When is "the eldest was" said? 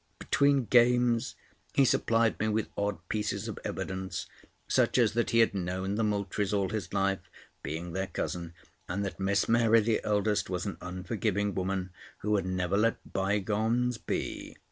9.79-10.65